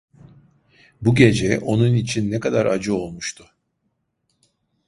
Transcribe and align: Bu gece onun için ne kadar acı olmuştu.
Bu 1.01 1.15
gece 1.15 1.59
onun 1.59 1.93
için 1.95 2.31
ne 2.31 2.39
kadar 2.39 2.65
acı 2.65 2.95
olmuştu. 2.95 3.47